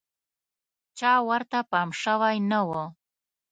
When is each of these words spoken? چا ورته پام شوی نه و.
چا 0.97 1.11
ورته 1.29 1.59
پام 1.71 1.89
شوی 2.01 2.37
نه 2.49 2.61
و. 2.67 2.69